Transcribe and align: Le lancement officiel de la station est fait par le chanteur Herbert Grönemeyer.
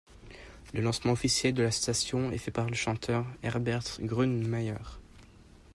Le 0.73 0.81
lancement 0.81 1.11
officiel 1.11 1.53
de 1.53 1.61
la 1.61 1.69
station 1.69 2.31
est 2.31 2.39
fait 2.39 2.49
par 2.49 2.67
le 2.67 2.73
chanteur 2.73 3.23
Herbert 3.43 3.83
Grönemeyer. 3.99 4.73